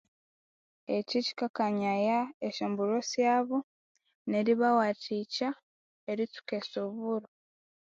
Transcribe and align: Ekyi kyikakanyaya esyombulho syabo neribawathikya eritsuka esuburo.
Ekyi 0.95 1.19
kyikakanyaya 1.25 2.19
esyombulho 2.47 2.99
syabo 3.11 3.57
neribawathikya 4.31 5.49
eritsuka 6.11 6.51
esuburo. 6.59 7.27